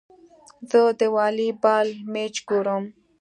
زه 0.69 0.79
د 0.99 1.01
والي 1.15 1.49
بال 1.63 1.87
مېچ 2.13 2.35
ګورم. 2.49 2.83